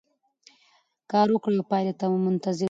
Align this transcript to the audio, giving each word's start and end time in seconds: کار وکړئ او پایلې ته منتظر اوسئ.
کار 1.11 1.27
وکړئ 1.31 1.55
او 1.59 1.67
پایلې 1.71 1.93
ته 1.99 2.05
منتظر 2.25 2.51
اوسئ. 2.51 2.59